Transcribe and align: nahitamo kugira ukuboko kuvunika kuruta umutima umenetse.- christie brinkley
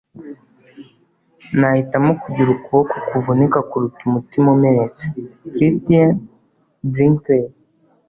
nahitamo 1.59 2.11
kugira 2.23 2.49
ukuboko 2.55 2.95
kuvunika 3.07 3.59
kuruta 3.69 4.01
umutima 4.09 4.47
umenetse.- 4.55 5.03
christie 5.53 6.03
brinkley 6.91 7.45